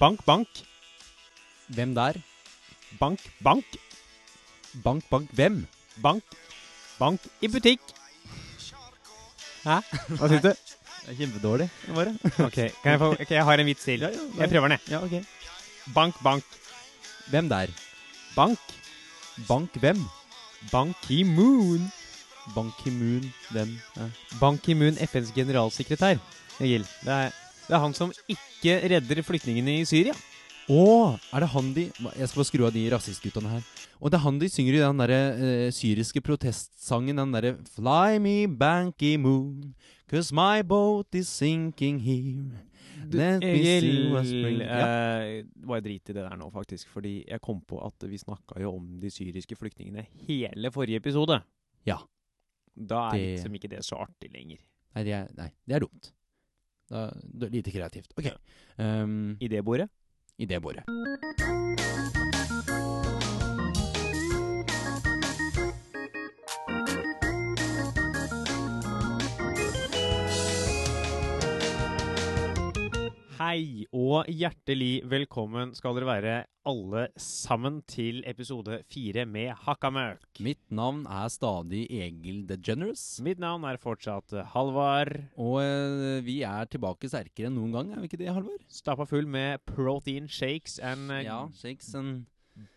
Bank, 0.00 0.24
bank. 0.26 0.48
Hvem 1.68 1.94
der? 1.94 2.18
Bank, 3.00 3.20
bank. 3.44 3.64
Bank, 4.84 5.04
bank, 5.10 5.30
hvem? 5.32 5.66
Bank. 6.02 6.22
Bank 6.98 7.20
i 7.40 7.48
butikk. 7.48 7.80
Hæ? 9.64 9.78
Hva 10.18 10.28
syns 10.28 10.42
du? 10.42 10.52
Det 11.02 11.10
er 11.10 11.18
kjempedårlig, 11.18 11.68
bare. 11.94 12.12
Ok, 12.46 12.58
kan 12.82 12.92
jeg, 12.92 12.98
få, 13.02 13.08
ok, 13.16 13.30
jeg 13.30 13.44
har 13.44 13.60
en 13.62 13.66
vits 13.66 13.84
til. 13.84 14.04
Ja, 14.04 14.10
ja, 14.14 14.26
Jeg 14.38 14.50
prøver 14.52 14.68
den, 14.68 14.78
jeg. 14.78 14.92
Ja, 14.94 15.00
ok. 15.02 15.94
Bank, 15.94 16.20
bank. 16.22 16.44
Hvem 17.30 17.48
der? 17.50 17.72
Bank. 18.36 18.58
Bank 19.48 19.78
hvem? 19.82 20.04
Ban 20.70 20.94
Ki-moon. 21.02 21.88
Ban 22.54 22.70
Ki-moon, 22.78 23.26
hvem? 23.50 23.74
Ja. 23.96 24.08
Ban 24.40 24.58
Ki-moon, 24.62 24.98
FNs 25.06 25.32
generalsekretær. 25.34 26.22
Egil. 26.60 26.86
Det 27.02 27.12
er, 27.12 27.34
det 27.68 27.74
er 27.76 27.82
han 27.82 27.94
som 27.96 28.12
ikke 28.30 28.76
redder 28.92 29.22
flyktningene 29.26 29.78
i 29.80 29.84
Syria. 29.88 30.14
Å, 30.70 31.18
er 31.34 31.42
det 31.42 31.48
han 31.50 31.72
de 31.74 31.84
Jeg 31.90 32.28
skal 32.30 32.38
bare 32.38 32.46
skru 32.48 32.62
av 32.68 32.74
de 32.74 32.82
rasistguttene 32.92 33.50
her. 33.50 33.62
Og 34.02 34.10
det 34.12 34.18
er 34.18 34.24
han 34.24 34.38
de 34.38 34.48
synger 34.50 34.76
i 34.78 34.82
den 34.82 35.00
derre 35.02 35.20
uh, 35.34 35.70
syriske 35.74 36.22
protestsangen, 36.22 37.18
den 37.18 37.34
derre 37.34 37.54
Fly 37.74 38.18
me 38.22 38.36
Ban 38.46 38.92
Ki-moon, 38.98 39.72
cause 40.10 40.34
my 40.34 40.62
boat 40.66 41.14
is 41.18 41.28
sinking 41.30 41.98
here. 42.02 42.62
Let 43.12 43.42
Egil, 43.44 44.60
ja. 44.62 44.76
eh, 44.78 45.44
bare 45.66 45.82
drit 45.82 46.06
i 46.08 46.14
det 46.14 46.22
der 46.22 46.36
nå, 46.38 46.46
faktisk. 46.54 46.86
Fordi 46.94 47.16
jeg 47.26 47.42
kom 47.42 47.58
på 47.66 47.80
at 47.84 48.06
vi 48.08 48.20
snakka 48.20 48.60
jo 48.62 48.76
om 48.78 48.86
de 49.02 49.10
syriske 49.10 49.58
flyktningene 49.58 50.04
hele 50.28 50.70
forrige 50.72 51.00
episode. 51.02 51.40
Ja. 51.88 51.98
Da 52.72 53.08
er 53.10 53.18
Det- 53.18 53.24
liksom 53.34 53.58
ikke 53.58 53.68
det 53.74 53.82
så 53.84 53.98
artig 54.06 54.30
lenger. 54.32 54.62
Nei, 54.94 55.02
det 55.04 55.12
er, 55.18 55.28
nei, 55.36 55.50
det 55.66 55.76
er 55.76 55.80
dumt. 55.84 56.12
Lite 57.50 57.70
kreativt. 57.70 58.12
Ok. 58.16 58.26
Um, 58.76 59.36
I 59.40 59.48
det 59.48 59.62
bordet. 59.64 59.88
I 60.38 60.46
det 60.46 60.60
bordet. 60.60 60.84
Hei 73.42 73.88
og 73.96 74.28
hjertelig 74.30 75.00
velkommen 75.10 75.72
skal 75.74 75.96
dere 75.96 76.06
være 76.06 76.34
alle 76.68 77.00
sammen 77.18 77.80
til 77.90 78.20
episode 78.28 78.76
fire 78.92 79.24
med 79.26 79.50
Hakkamøk. 79.64 80.28
Mitt 80.46 80.60
navn 80.70 81.00
er 81.10 81.26
stadig 81.32 81.80
Egil 81.90 82.44
The 82.46 82.60
Generous. 82.62 83.02
Mitt 83.26 83.42
navn 83.42 83.64
er 83.66 83.80
fortsatt 83.82 84.36
Halvard. 84.52 85.16
Og 85.34 85.58
eh, 85.64 86.20
vi 86.22 86.42
er 86.46 86.70
tilbake 86.70 87.10
sterkere 87.10 87.50
enn 87.50 87.58
noen 87.58 87.74
gang, 87.74 87.90
er 87.90 88.04
vi 88.04 88.12
ikke 88.12 88.20
det, 88.20 88.30
Halvard? 88.30 88.62
Stappa 88.70 89.08
full 89.10 89.26
med 89.26 89.64
protein 89.66 90.30
shakes 90.30 90.78
and 90.78 91.10
eh, 91.10 91.24
Ja, 91.26 91.48
shakes 91.58 91.90
and 91.98 92.28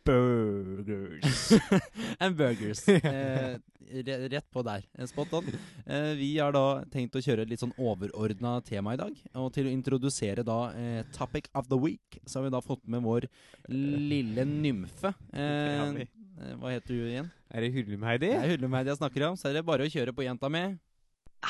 burgers. 0.05 1.53
And 2.19 2.37
burgers. 2.37 2.87
eh, 2.89 3.59
rett 4.03 4.47
på 4.51 4.63
der. 4.65 4.83
Eh, 4.97 5.07
Spot 5.09 5.33
on. 5.39 5.47
Eh, 5.85 6.11
vi 6.19 6.31
har 6.37 6.51
da 6.55 6.83
tenkt 6.91 7.15
å 7.15 7.23
kjøre 7.23 7.45
et 7.45 7.53
litt 7.53 7.63
sånn 7.63 7.75
overordna 7.77 8.57
tema 8.65 8.95
i 8.95 8.99
dag. 8.99 9.15
Og 9.39 9.51
til 9.55 9.69
å 9.69 9.73
introdusere 9.73 10.43
da 10.45 10.59
eh, 10.75 11.01
topic 11.15 11.49
of 11.53 11.69
the 11.71 11.79
week, 11.79 12.19
så 12.25 12.39
har 12.39 12.49
vi 12.49 12.55
da 12.57 12.61
fått 12.65 12.83
med 12.87 13.05
vår 13.05 13.29
lille 13.71 14.47
nymfe. 14.49 15.13
Eh, 15.35 16.05
eh, 16.43 16.55
hva 16.59 16.71
heter 16.73 16.91
du 16.91 17.07
igjen? 17.07 17.27
er 17.55 17.63
det 17.63 17.71
Hullum-Heidi? 17.71 18.27
Det 18.27 18.35
er 18.35 18.51
Hullemeid 18.55 18.89
jeg 18.89 18.99
snakker 18.99 19.29
om, 19.29 19.37
så 19.39 19.49
er 19.49 19.57
det 19.57 19.65
bare 19.67 19.85
å 19.85 19.91
kjøre 19.91 20.13
på 20.15 20.25
jenta 20.25 20.49
mi. 20.51 20.65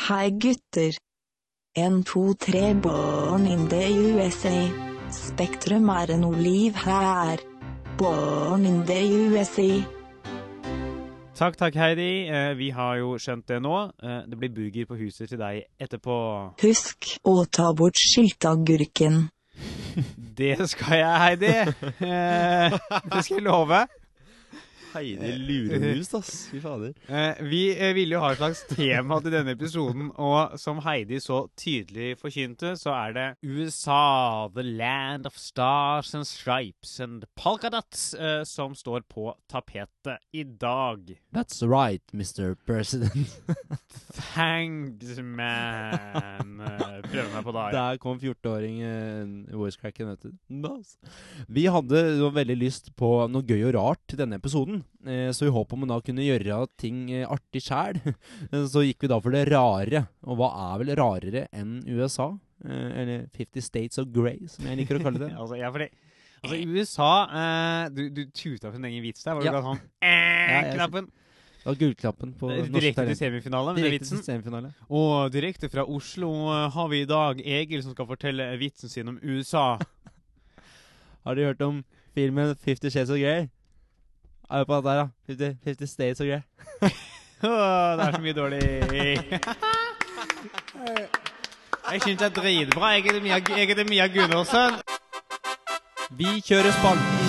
Hei 0.05 0.29
gutter. 0.29 0.97
En, 1.75 2.03
to, 2.07 2.33
tre, 2.39 2.73
born 2.73 3.47
in 3.49 3.65
the 3.71 3.83
USA. 4.13 4.53
Spektrum 5.11 5.89
er 5.91 6.13
en 6.15 6.23
oliv 6.27 6.77
her. 6.85 7.41
Born 7.97 8.65
in 8.65 8.83
the 8.87 9.01
USA. 9.25 9.94
Takk, 11.35 11.57
takk, 11.59 11.75
Heidi. 11.75 12.29
Eh, 12.31 12.53
vi 12.55 12.69
har 12.71 12.95
jo 13.01 13.17
skjønt 13.19 13.43
det 13.51 13.57
nå. 13.59 13.73
Eh, 13.99 14.21
det 14.31 14.37
blir 14.39 14.53
burger 14.55 14.85
på 14.87 14.95
huset 14.95 15.27
til 15.27 15.41
deg 15.41 15.65
etterpå. 15.83 16.15
Husk 16.61 17.09
å 17.27 17.33
ta 17.51 17.73
bort 17.75 17.99
skiltagurken. 17.99 19.25
Det 20.39 20.55
skal 20.67 20.97
jeg, 20.99 21.19
Heidi. 21.23 21.51
Eh, 22.03 22.73
det 23.11 23.21
skal 23.23 23.37
jeg 23.37 23.43
love. 23.45 23.77
Heidi 24.95 25.31
Lurehus, 25.35 26.13
ass. 26.15 26.47
Fy 26.51 26.61
fader. 26.63 26.93
Eh, 27.07 27.41
vi 27.43 27.61
eh, 27.75 27.91
ville 27.95 28.15
jo 28.15 28.21
ha 28.23 28.31
et 28.31 28.39
slags 28.39 28.61
tema 28.69 29.17
til 29.23 29.33
denne 29.33 29.55
episoden, 29.57 30.11
og 30.15 30.55
som 30.61 30.79
Heidi 30.85 31.19
så 31.23 31.41
tydelig 31.59 32.13
forkynte, 32.21 32.75
så 32.79 32.93
er 32.95 33.15
det 33.15 33.25
USA, 33.43 34.47
the 34.55 34.63
land 34.63 35.27
of 35.27 35.35
stars 35.35 36.13
and 36.15 36.27
stripes 36.27 36.95
and 37.03 37.27
polkadots, 37.35 38.13
eh, 38.15 38.43
som 38.47 38.75
står 38.75 39.03
på 39.11 39.33
tapetet 39.51 40.23
i 40.31 40.45
dag. 40.45 41.17
That's 41.35 41.59
right, 41.67 42.03
Mr. 42.13 42.55
President. 42.65 43.35
Thanks, 44.33 45.19
man. 45.19 46.55
Prøver 47.11 47.31
meg 47.33 47.43
på 47.43 47.55
det. 47.57 47.67
Der 47.75 47.99
kom 47.99 48.19
14-åringen 48.21 49.45
uh, 49.51 49.59
voicecracken, 49.59 50.13
vet 50.13 50.23
du. 50.23 50.79
Vi 51.51 51.67
hadde 51.67 52.05
veldig 52.35 52.59
lyst 52.63 52.93
på 52.95 53.11
noe 53.31 53.43
gøy 53.43 53.67
og 53.67 53.75
rart 53.75 54.03
til 54.07 54.23
denne 54.23 54.39
episoden. 54.39 54.84
Eh, 55.05 55.29
så 55.37 55.45
i 55.45 55.51
håp 55.53 55.73
om 55.75 55.83
å 55.85 55.87
da 55.91 55.99
kunne 56.01 56.23
gjøre 56.25 56.63
ting 56.81 57.03
eh, 57.13 57.27
artig 57.29 57.61
sjæl, 57.61 57.99
så 58.73 58.81
gikk 58.85 59.03
vi 59.05 59.11
da 59.11 59.19
for 59.21 59.35
det 59.35 59.43
rare. 59.51 60.07
Og 60.25 60.39
hva 60.39 60.49
er 60.73 60.81
vel 60.81 60.95
rarere 60.97 61.43
enn 61.53 61.77
USA? 61.85 62.31
Eh, 62.65 62.89
eller 63.03 63.27
50 63.35 63.61
States 63.61 63.99
of 64.01 64.07
Grey, 64.15 64.47
som 64.49 64.65
jeg 64.65 64.79
liker 64.81 64.97
å 64.97 65.03
kalle 65.05 65.21
det. 65.21 65.29
altså, 65.41 65.59
ja, 65.61 65.69
fordi 65.75 65.91
Altså, 66.45 66.57
USA 66.69 67.11
eh, 67.33 67.85
Du, 67.95 68.01
du 68.13 68.25
tuta 68.29 68.67
for 68.69 68.75
din 68.77 68.85
egen 68.91 69.01
vits 69.01 69.23
der. 69.25 69.33
Var 69.33 69.41
det 69.41 69.49
Ja. 69.49 69.53
ja. 69.55 69.61
sånn 69.65 69.79
Ja, 70.05 70.09
jeg- 70.61 70.73
eh-knappen? 70.73 71.07
Og 71.65 71.79
gullklappen 71.81 72.33
på 72.37 72.49
norsk 72.51 72.73
Direkte 72.75 73.05
til 73.07 73.17
semifinale 73.17 73.71
med 73.73 73.81
Direkte 73.81 74.05
til 74.05 74.17
vitsen. 74.19 74.25
semifinale. 74.27 74.67
Og 74.93 75.31
direkte 75.33 75.69
fra 75.73 75.81
Oslo 75.89 76.29
eh, 76.53 76.67
har 76.75 76.89
vi 76.91 76.99
i 77.01 77.07
dag 77.09 77.39
Egil 77.41 77.81
som 77.81 77.95
skal 77.95 78.05
fortelle 78.11 78.45
vitsen 78.61 78.91
sin 78.93 79.09
om 79.09 79.17
USA. 79.23 79.79
Har 81.25 81.33
du 81.35 81.41
hørt 81.47 81.61
om 81.65 81.79
filmen 82.13 82.53
50 82.53 82.93
Shades 82.93 83.09
of 83.09 83.17
Grey? 83.17 83.47
Er 84.49 84.59
vi 84.59 84.65
på 84.65 84.75
den 84.75 84.85
der, 84.85 84.95
da? 84.95 85.07
50, 85.27 85.57
50 85.63 85.89
States 85.89 86.19
og 86.21 86.27
greier. 86.27 86.41
oh, 87.49 87.97
det 87.97 88.05
er 88.05 88.11
så 88.11 88.21
mye 88.21 88.33
dårlig. 88.33 88.61
Jeg 91.91 92.01
syns 92.01 92.19
det 92.19 92.27
er 92.27 92.35
dritbra. 92.41 92.87
Jeg 92.93 93.03
heter 93.03 93.21
Mia, 93.21 93.39
jeg 93.57 93.67
heter 93.67 93.89
Mia 93.89 94.07
Gundersen. 94.07 94.81
Vi 96.17 96.41
kjører 96.45 96.71
spalten. 96.79 97.25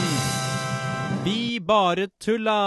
Vi 1.25 1.61
bare 1.61 2.07
tulla! 2.21 2.59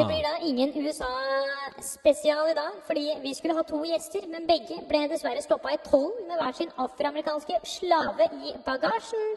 Det 0.00 0.06
blir 0.10 0.24
da 0.26 0.34
ingen 0.48 0.72
USA-spesial 0.76 2.50
i 2.50 2.56
dag, 2.58 2.72
fordi 2.86 3.04
vi 3.22 3.34
skulle 3.34 3.56
ha 3.56 3.62
to 3.62 3.80
gjester, 3.86 4.26
men 4.32 4.48
begge 4.50 4.80
ble 4.88 5.04
dessverre 5.12 5.42
stoppa 5.42 5.72
i 5.72 5.80
tollen 5.86 6.26
med 6.28 6.42
hver 6.42 6.52
sin 6.58 6.74
afroamerikanske 6.76 7.60
slave 7.76 8.26
i 8.42 8.56
bagasjen. 8.66 9.36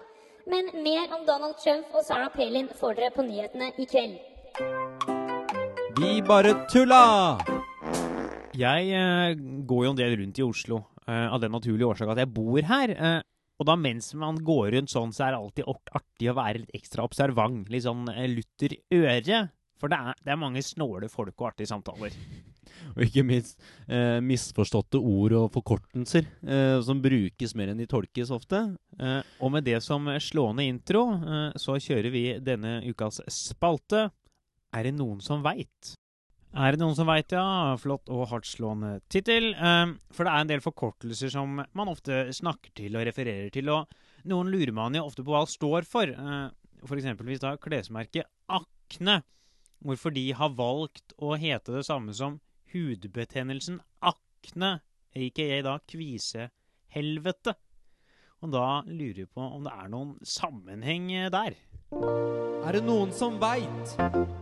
Men 0.52 0.72
mer 0.84 1.14
om 1.16 1.26
Donald 1.30 1.56
Trump 1.64 1.94
og 1.94 2.04
Sarah 2.08 2.34
Palin 2.34 2.68
får 2.80 3.00
dere 3.00 3.16
på 3.16 3.28
nyhetene 3.30 3.72
i 3.78 3.86
kveld. 3.86 4.18
Vi 4.58 6.22
bare 6.26 6.54
tulla! 6.72 7.38
Jeg 8.58 8.90
eh, 8.90 9.36
går 9.70 9.84
jo 9.86 9.92
en 9.92 10.00
del 10.00 10.16
rundt 10.18 10.40
i 10.42 10.46
Oslo 10.46 10.80
eh, 11.06 11.28
av 11.30 11.44
den 11.44 11.54
naturlige 11.54 11.86
årsak 11.92 12.10
at 12.10 12.24
jeg 12.24 12.32
bor 12.34 12.58
her. 12.66 12.94
eh, 12.96 13.20
og 13.58 13.70
da 13.70 13.76
mens 13.78 14.12
man 14.18 14.40
går 14.42 14.72
rundt 14.74 14.90
sånn, 14.94 15.14
så 15.14 15.28
er 15.28 15.36
det 15.36 15.42
alltid 15.44 15.70
artig 16.00 16.32
å 16.32 16.36
være 16.38 16.64
litt 16.64 16.76
ekstra 16.78 17.06
observant. 17.06 17.70
Litt 17.70 17.86
sånn 17.86 18.10
eh, 18.10 18.26
lutter 18.34 18.78
øre. 18.98 19.44
For 19.78 19.94
det 19.94 20.02
er, 20.02 20.20
det 20.26 20.34
er 20.34 20.42
mange 20.42 20.66
snåle 20.66 21.10
folk 21.10 21.36
og 21.38 21.52
artige 21.52 21.70
samtaler. 21.70 22.18
Og 22.96 23.04
ikke 23.06 23.26
minst 23.26 23.62
eh, 23.86 24.18
misforståtte 24.26 24.98
ord 24.98 25.36
og 25.38 25.52
forkortelser 25.54 26.26
eh, 26.50 26.78
som 26.86 27.02
brukes 27.02 27.54
mer 27.58 27.70
enn 27.70 27.82
de 27.82 27.86
tolkes 27.90 28.34
ofte. 28.34 28.64
Eh, 28.98 29.22
og 29.38 29.54
med 29.54 29.70
det 29.70 29.84
som 29.86 30.10
slående 30.18 30.66
intro, 30.66 31.04
så 31.62 31.78
kjører 31.78 32.10
vi 32.14 32.24
denne 32.42 32.80
ukas 32.90 33.22
spalte. 33.34 34.08
Er 34.76 34.88
det 34.88 34.98
noen 34.98 35.22
som 35.24 35.44
veit? 35.46 35.94
Er 36.58 36.74
det 36.74 36.82
noen 36.82 36.96
som 36.98 37.08
veit, 37.10 37.32
ja. 37.36 37.76
Flott 37.80 38.10
og 38.14 38.28
hardtslående 38.32 38.98
tittel. 39.12 39.52
Eh, 39.54 39.94
for 40.14 40.26
det 40.26 40.34
er 40.34 40.44
en 40.44 40.52
del 40.52 40.64
forkortelser 40.64 41.32
som 41.34 41.60
man 41.62 41.92
ofte 41.92 42.26
snakker 42.36 42.74
til 42.78 42.98
og 42.98 43.06
refererer 43.08 43.52
til, 43.54 43.70
og 43.74 43.92
noen 44.28 44.52
lurer 44.54 44.74
man 44.76 44.98
jo 44.98 45.06
ofte 45.08 45.26
på 45.26 45.36
hva 45.36 45.44
det 45.46 45.54
står 45.54 45.88
for. 45.90 46.12
Eh, 46.12 46.48
for 46.88 47.00
eksempelvis 47.00 47.44
da 47.44 47.56
klesmerket 47.62 48.30
Akne, 48.48 49.22
hvorfor 49.84 50.14
de 50.16 50.30
har 50.34 50.56
valgt 50.58 51.14
å 51.20 51.36
hete 51.38 51.76
det 51.76 51.86
samme 51.86 52.16
som 52.16 52.40
hudbetennelsen 52.74 53.82
akne, 54.02 54.78
aka 55.18 55.62
da 55.66 55.78
kvisehelvete. 55.90 57.56
Og 58.46 58.54
da 58.54 58.68
lurer 58.86 59.24
vi 59.24 59.30
på 59.30 59.42
om 59.42 59.66
det 59.66 59.74
er 59.74 59.90
noen 59.94 60.18
sammenheng 60.26 61.10
der. 61.34 61.58
der. 61.92 62.47
Er 62.68 62.76
det 62.76 62.82
noen 62.84 63.14
som 63.16 63.38
veit? 63.40 63.92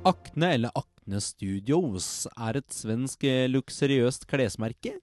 Akne 0.09 0.47
eller 0.55 0.71
akne 0.73 1.19
Studios 1.21 2.25
er 2.33 2.57
et 2.57 2.73
svensk 2.73 3.21
eh, 3.29 3.43
luksuriøst 3.53 4.25
klesmerke. 4.25 4.95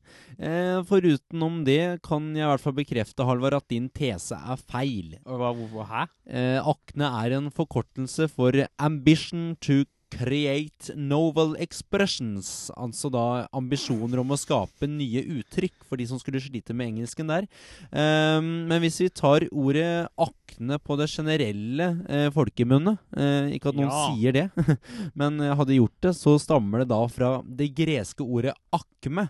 Eh, 0.43 0.81
Forutenom 0.89 1.61
det 1.63 2.01
kan 2.03 2.33
jeg 2.35 2.43
i 2.43 2.49
hvert 2.51 2.65
fall 2.65 2.75
bekrefte, 2.81 3.23
Halvard, 3.29 3.61
at 3.61 3.69
din 3.71 3.87
tese 3.95 4.35
er 4.35 4.59
feil. 4.59 5.15
Hva, 5.23 5.53
hva, 5.55 5.87
hæ? 5.93 6.03
Eh, 6.27 6.59
Akne 6.75 7.13
er 7.21 7.37
en 7.39 7.47
forkortelse 7.55 8.27
for 8.33 8.59
Ambition 8.83 9.53
to 9.63 9.85
Create 10.13 10.93
Novel 10.99 11.55
Expressions. 11.63 12.71
Altså 12.77 13.09
da 13.13 13.25
ambisjoner 13.57 14.21
om 14.23 14.35
å 14.35 14.39
skape 14.41 14.89
nye 14.91 15.23
uttrykk, 15.39 15.79
for 15.89 16.01
de 16.01 16.07
som 16.11 16.21
skulle 16.21 16.43
slite 16.43 16.77
med 16.77 16.93
engelsken 16.93 17.31
der. 17.33 17.49
Um, 17.91 18.51
men 18.71 18.83
hvis 18.85 19.01
vi 19.03 19.09
tar 19.13 19.47
ordet 19.51 20.07
akne 20.21 20.79
på 20.85 20.99
det 21.01 21.09
generelle 21.13 21.87
eh, 22.13 22.27
folkemunne 22.35 22.93
eh, 23.17 23.55
Ikke 23.57 23.73
at 23.73 23.79
noen 23.79 23.89
Ja. 23.89 24.03
sier 24.13 24.37
det, 24.37 24.47
men 25.19 25.41
eh, 25.41 25.55
hadde 25.59 25.79
gjort 25.79 25.99
det, 26.05 26.15
så 26.19 26.37
stammer 26.41 26.83
det 26.85 26.91
da 26.93 27.01
fra 27.13 27.33
det 27.47 27.71
greske 27.79 28.25
ordet 28.25 28.53
akme. 28.77 29.29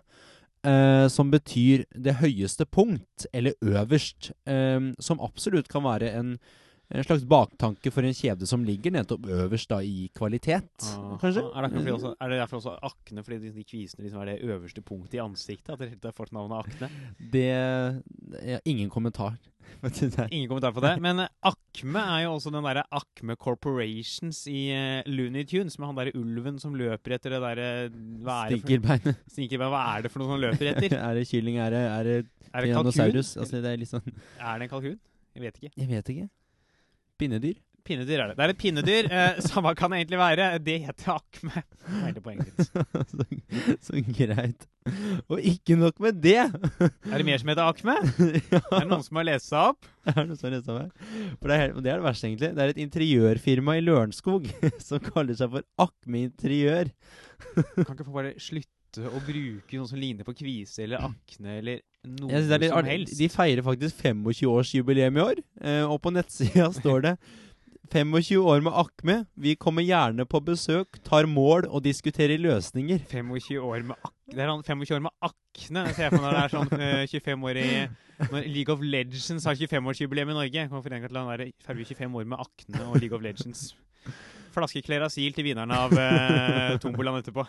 eh, 0.64 1.08
som 1.11 1.31
betyr 1.32 1.87
det 1.94 2.19
høyeste 2.20 2.67
punkt, 2.70 3.26
eller 3.35 3.55
øverst. 3.62 4.32
ehm, 4.46 4.93
som 5.02 5.19
absolutt 5.20 5.67
kan 5.69 5.82
være 5.82 6.12
en 6.14 6.37
en 6.94 7.05
slags 7.06 7.23
baktanke 7.29 7.91
for 7.94 8.05
en 8.05 8.15
kjede 8.17 8.47
som 8.49 8.65
ligger 8.67 8.93
nettopp 8.94 9.27
øverst 9.33 9.71
da 9.73 9.79
i 9.85 10.09
kvalitet, 10.17 10.69
Ah, 10.93 11.15
kanskje? 11.23 11.44
Er 11.55 11.65
det, 11.67 11.71
fordi 11.77 11.94
også, 11.94 12.15
er 12.21 12.29
det 12.33 12.39
derfor 12.43 12.61
også 12.61 12.75
akne, 12.89 13.25
fordi 13.25 13.39
de, 13.47 13.53
de 13.56 13.65
kvisene 13.65 14.05
liksom 14.05 14.21
er 14.25 14.33
det 14.33 14.43
øverste 14.44 14.83
punktet 14.85 15.17
i 15.17 15.23
ansiktet? 15.25 15.73
At 15.73 15.79
det 15.97 16.11
har 16.11 16.17
fått 16.17 16.33
navnet 16.37 16.67
akne? 16.67 16.91
Det 17.33 17.47
ja, 18.44 18.59
Ingen 18.69 18.91
kommentar. 18.93 19.39
Ingen 20.31 20.49
kommentar 20.50 20.73
på 20.77 20.83
det. 20.85 20.97
Men 21.00 21.25
Akme 21.43 22.03
er 22.03 22.25
jo 22.27 22.35
også 22.35 22.50
den 22.53 22.65
derre 22.67 22.83
Akme 22.93 23.37
Corporations 23.41 24.43
i 24.50 24.67
uh, 24.75 25.00
Looney 25.09 25.47
Tunes, 25.49 25.79
med 25.79 25.88
han 25.88 25.97
derre 25.99 26.12
ulven 26.19 26.59
som 26.61 26.75
løper 26.77 27.17
etter 27.17 27.37
det 27.37 27.41
derre 27.43 27.71
er 27.87 28.53
Stinkerbeinet. 28.53 29.23
Stinkerbein, 29.33 29.73
Hva 29.73 29.83
er 29.97 30.05
det 30.05 30.12
for 30.12 30.23
noe 30.23 30.35
som 30.35 30.43
løper 30.45 30.69
etter? 30.75 30.99
er 30.99 31.19
det 31.19 31.25
kylling? 31.31 31.56
Er 31.62 31.73
det, 31.75 31.83
er 31.88 32.11
det 32.11 32.19
Er 32.53 32.67
det 32.67 32.75
kalkun? 32.77 33.23
Altså, 33.23 33.62
det 33.65 33.73
er 33.73 33.85
sånn 33.88 34.12
Er 34.12 34.61
det 34.61 34.69
en 34.69 34.73
kalkun? 34.75 35.00
Jeg 35.33 35.47
vet 35.47 35.59
ikke. 35.62 35.73
Jeg 35.81 35.88
vet 35.88 36.12
ikke. 36.12 36.29
Pinnedyr? 37.20 37.61
Pinnedyr 37.82 38.20
er 38.23 38.31
det. 38.31 38.37
Det 38.38 38.44
er 38.44 38.53
et 38.53 38.59
pinnedyr. 38.61 39.06
Eh, 39.11 39.41
samme 39.50 39.73
kan 39.79 39.91
det 39.91 40.03
egentlig 40.03 40.19
være. 40.20 40.49
Det 40.62 40.76
heter 40.85 41.17
akme. 41.17 41.62
Det 41.82 41.97
egentlig 41.99 42.23
poenget 42.23 42.50
ditt. 42.53 42.69
så, 43.11 43.26
så 43.88 44.03
greit. 44.06 44.69
Og 45.26 45.43
ikke 45.43 45.76
nok 45.79 45.99
med 46.03 46.20
det! 46.23 46.38
Er 46.43 47.17
det 47.19 47.26
mer 47.26 47.43
som 47.43 47.50
heter 47.50 47.67
akme? 47.67 47.97
ja, 47.99 48.61
Er 48.73 48.85
det 48.85 48.91
noen 48.91 49.03
som 49.06 49.19
har 49.19 49.26
lest 49.26 49.50
seg 49.50 49.73
opp? 49.73 49.91
er 50.06 50.17
det 50.20 50.26
noen 50.31 50.38
som 50.38 50.49
har 50.49 50.55
lest 50.56 50.70
av 50.70 50.79
meg? 50.79 51.09
For 51.41 51.50
det 51.50 51.59
er, 51.59 51.75
det 51.79 51.91
er 51.93 51.99
det 52.03 52.06
verste, 52.06 52.31
egentlig. 52.31 52.53
Det 52.55 52.64
er 52.64 52.75
et 52.75 52.82
interiørfirma 52.87 53.76
i 53.79 53.85
Lørenskog 53.87 54.47
som 54.82 55.03
kaller 55.11 55.38
seg 55.38 55.50
for 55.56 55.67
Akme 55.87 56.25
Interiør. 56.29 56.91
Kan 57.82 57.97
ikke 57.97 58.06
få 58.06 58.14
bare 58.14 58.37
slutte 58.43 58.70
å 59.00 59.23
bruke 59.25 59.79
noe 59.79 59.89
som 59.89 60.00
ligner 60.00 60.27
på 60.27 60.35
kvise 60.43 60.85
eller 60.85 61.06
akne 61.09 61.59
eller 61.61 61.81
noe 62.09 62.43
litt 62.43 62.69
som 62.73 62.91
helst? 62.91 63.17
De 63.19 63.31
feirer 63.33 63.65
faktisk 63.67 64.03
25-årsjubileum 64.05 65.21
i 65.21 65.25
år, 65.25 65.43
eh, 65.62 65.85
og 65.87 66.00
på 66.05 66.12
nettsida 66.15 66.69
står 66.77 67.06
det 67.09 67.17
25 67.93 68.41
år 68.49 68.62
med 68.65 68.73
Akme. 68.73 69.17
Vi 69.37 69.53
kommer 69.61 69.85
gjerne 69.85 70.25
på 70.25 70.41
besøk, 70.41 70.97
tar 71.05 71.29
mål 71.29 71.67
og 71.69 71.83
diskuterer 71.85 72.41
løsninger. 72.41 73.03
25 73.11 73.61
år 73.61 73.83
med 73.91 73.99
akne 74.00 74.23
det 74.33 74.41
er 74.41 74.49
han 74.49 74.62
25 74.65 74.97
år 74.97 75.03
med 75.05 75.12
akne. 75.21 75.85
Jeg 75.88 75.97
ser 75.99 76.12
for 76.12 76.25
meg 76.25 76.35
det 76.35 76.43
er 76.43 76.53
sånn 76.53 76.71
uh, 76.73 77.05
25 77.11 77.47
år 77.50 77.61
i 77.61 77.69
Når 78.23 78.45
League 78.55 78.75
of 78.75 78.85
Legends 78.85 79.47
har 79.49 79.59
25-årsjubileum 79.59 80.33
i 80.33 80.37
Norge. 80.37 80.67
Kommer 80.71 80.85
for 80.85 80.95
en 80.95 81.03
gang 81.03 81.12
til 81.12 81.21
å 81.21 81.25
være 81.29 81.49
ferdig 81.67 81.88
25 81.91 82.21
år 82.21 82.29
med 82.33 82.45
akne 82.45 82.85
og 82.87 83.00
League 83.03 83.17
of 83.17 83.25
Legends. 83.25 83.73
Flaske 84.53 84.83
Klerasil 84.85 85.35
til 85.37 85.49
vinneren 85.49 85.73
av 85.75 85.93
uh, 85.97 86.79
Tombolaen 86.83 87.23
etterpå. 87.23 87.45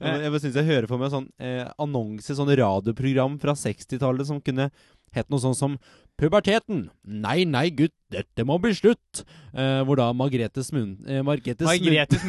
Jeg, 0.00 0.22
jeg 0.24 0.34
bare 0.34 0.42
synes 0.42 0.58
jeg 0.58 0.68
hører 0.68 0.90
for 0.90 1.00
meg 1.00 1.12
sånn 1.12 1.28
eh, 1.38 1.64
annonse, 1.80 2.36
sånn 2.36 2.50
radioprogram 2.50 3.38
fra 3.42 3.54
60-tallet 3.58 4.30
som 4.30 4.40
kunne 4.44 4.70
hett 5.14 5.30
noe 5.30 5.42
sånn 5.42 5.56
som 5.56 5.76
Puberteten! 6.14 6.84
Nei, 7.02 7.42
nei, 7.42 7.72
gutt, 7.74 7.94
dette 8.14 8.44
må 8.46 8.54
bli 8.62 8.70
slutt! 8.76 9.24
Eh, 9.50 9.80
hvor 9.86 9.98
da 9.98 10.12
Margrethe 10.14 10.62
Smun... 10.62 10.92
Eh, 11.10 11.24
Margrethe 11.26 11.66
Margretes 11.66 12.22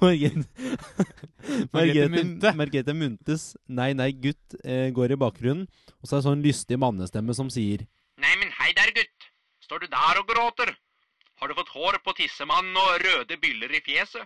Margrethe 0.00 0.48
Munthe. 2.14 2.54
Margrethe 2.56 2.94
Muntes 2.96 3.50
'Nei, 3.68 3.90
nei, 3.92 4.14
gutt' 4.16 4.56
eh, 4.64 4.88
går 4.96 5.12
i 5.12 5.20
bakgrunnen. 5.20 5.68
Og 6.00 6.08
så 6.08 6.16
er 6.16 6.22
det 6.22 6.28
sånn 6.30 6.46
lystig 6.46 6.80
mannestemme 6.80 7.36
som 7.36 7.52
sier 7.52 7.84
Nei, 8.16 8.32
men 8.40 8.48
hei 8.62 8.72
der, 8.72 8.94
gutt. 8.96 9.28
Står 9.64 9.84
du 9.84 9.90
der 9.92 10.22
og 10.22 10.32
gråter? 10.32 10.72
Har 11.40 11.52
du 11.52 11.58
fått 11.58 11.74
hår 11.76 12.00
på 12.00 12.16
tissemannen 12.16 12.80
og 12.80 12.96
røde 13.04 13.36
byller 13.44 13.76
i 13.76 13.84
fjeset? 13.84 14.24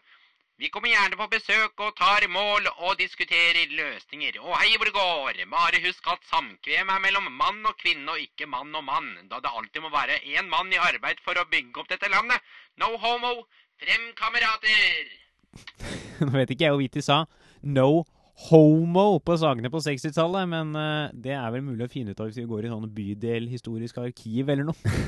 Vi 0.58 0.68
kommer 0.74 0.90
gjerne 0.90 1.14
på 1.14 1.26
besøk 1.30 1.82
og 1.86 1.92
tar 1.94 2.24
mål 2.34 2.64
og 2.82 2.96
diskuterer 2.98 3.70
løsninger. 3.78 4.40
Og 4.42 4.56
hei 4.58 4.72
hvor 4.74 4.88
det 4.88 4.94
går. 4.96 5.36
Bare 5.52 5.78
husk 5.84 6.08
at 6.10 6.24
samkvem 6.26 6.90
er 6.94 7.04
mellom 7.04 7.28
mann 7.30 7.60
og 7.62 7.76
kvinne 7.78 8.10
og 8.10 8.18
ikke 8.18 8.48
mann 8.50 8.74
og 8.74 8.82
mann, 8.82 9.12
da 9.30 9.38
det 9.44 9.52
alltid 9.54 9.84
må 9.84 9.92
være 9.94 10.18
én 10.34 10.50
mann 10.50 10.74
i 10.74 10.80
arbeid 10.82 11.22
for 11.22 11.38
å 11.38 11.46
bygge 11.52 11.78
opp 11.78 11.92
dette 11.92 12.10
landet. 12.10 12.42
No 12.74 12.90
homo. 12.98 13.46
Frem, 13.78 14.10
kamerater! 14.18 15.14
Nå 16.26 16.32
vet 16.34 16.50
ikke 16.50 16.66
jeg 16.66 16.74
hvorvidt 16.74 16.98
de 16.98 17.06
sa 17.06 17.20
'no 17.62 18.02
homo' 18.50 19.22
på 19.22 19.38
sagene 19.38 19.70
på 19.70 19.78
60-tallet, 19.78 20.50
men 20.50 20.74
eh, 20.74 21.14
det 21.14 21.38
er 21.38 21.54
vel 21.54 21.62
mulig 21.70 21.86
å 21.86 21.92
finne 21.92 22.10
ut 22.10 22.20
av 22.20 22.32
hvis 22.32 22.42
vi 22.42 22.50
går 22.50 22.66
i 22.66 22.74
sånn 22.74 22.90
bydelhistorisk 22.98 24.02
arkiv 24.02 24.50
eller 24.50 24.72
noe. 24.72 24.98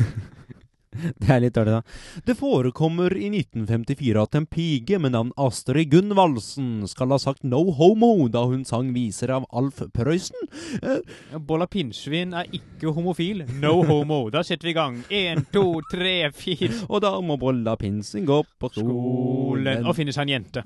Det 1.20 1.30
er 1.30 1.40
litt 1.44 1.54
dårlig, 1.56 1.78
da. 1.78 2.20
Det 2.26 2.36
forekommer 2.38 3.14
i 3.16 3.28
1954 3.32 4.22
at 4.22 4.36
en 4.38 4.46
pige 4.50 4.98
med 5.00 5.14
navn 5.14 5.32
Astrid 5.40 5.90
Gunvaldsen 5.92 6.86
skal 6.90 7.14
ha 7.14 7.18
sagt 7.22 7.44
'no 7.44 7.62
homo' 7.78 8.28
da 8.32 8.44
hun 8.50 8.64
sang 8.68 8.92
viser 8.94 9.32
av 9.36 9.46
Alf 9.52 9.82
Prøysen. 9.96 10.48
Eh, 10.82 11.38
Bolla 11.38 11.66
pinnsvin 11.70 12.34
er 12.34 12.50
ikke 12.52 12.92
homofil. 12.94 13.44
No 13.60 13.82
homo. 13.86 14.30
Da 14.30 14.42
setter 14.46 14.68
vi 14.68 14.74
i 14.74 14.78
gang. 14.78 15.00
Én, 15.10 15.44
to, 15.52 15.80
tre, 15.90 16.30
fire. 16.32 16.72
og 16.92 17.00
da 17.02 17.14
må 17.20 17.38
Bolla 17.40 17.76
Pinnsvin 17.80 18.26
gå 18.28 18.42
på 18.60 18.70
Skolen. 18.72 18.90
skolen. 18.90 19.86
Og 19.86 19.96
finne 19.96 20.12
seg 20.12 20.28
en 20.28 20.34
jente. 20.36 20.64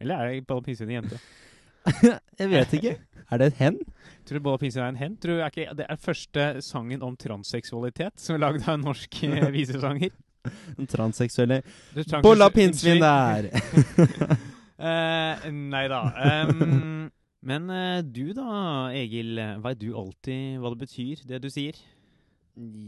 Eller 0.00 0.26
er 0.36 0.40
Bolla 0.46 0.62
pinnsvin 0.66 0.90
en 0.90 1.02
jente? 1.02 1.20
Jeg 2.40 2.50
vet 2.50 2.74
ikke. 2.78 2.96
Er 3.30 3.40
det 3.40 3.52
et 3.52 3.60
hen? 3.62 3.78
Tror 4.26 4.38
du 4.38 4.44
Båla 4.44 4.58
Pinsen 4.60 4.82
er 4.82 4.90
en 4.90 4.98
hen? 4.98 5.14
Tror 5.22 5.38
er 5.38 5.52
ikke, 5.52 5.74
Det 5.78 5.86
er 5.88 6.00
første 6.00 6.48
sangen 6.66 7.02
om 7.06 7.14
transseksualitet 7.18 8.18
som 8.20 8.36
er 8.36 8.42
lagd 8.42 8.66
av 8.66 8.74
en 8.76 8.84
norsk 8.90 9.22
eh, 9.28 9.46
visesanger. 9.58 10.12
Den 10.76 10.88
transseksuelle 10.88 11.60
Bolla 12.24 12.48
Pinnsvin 12.50 13.02
der! 13.02 13.50
uh, 14.80 15.48
nei 15.74 15.86
da. 15.92 16.02
Um, 16.48 17.10
men 17.44 17.68
uh, 17.68 18.00
du 18.00 18.32
da, 18.36 18.50
Egil. 18.96 19.36
Veit 19.64 19.80
du 19.82 19.90
alltid 19.96 20.60
hva 20.60 20.72
det 20.72 20.86
betyr, 20.86 21.24
det 21.28 21.42
du 21.44 21.50
sier? 21.52 21.76